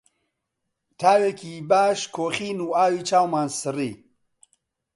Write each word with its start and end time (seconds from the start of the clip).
تاوێکی 0.99 1.53
باش 1.69 1.99
کۆخین 2.15 2.57
و 2.63 2.67
ئاوی 2.77 3.01
چاومان 3.09 3.49
سڕی 3.59 3.91